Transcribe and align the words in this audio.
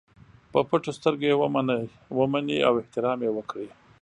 په 0.51 0.59
پټو 0.69 0.91
سترګو 0.97 1.25
یې 1.29 1.35
ومني 2.17 2.57
او 2.67 2.73
احترام 2.81 3.19
یې 3.25 3.31
وکړي. 3.33 3.67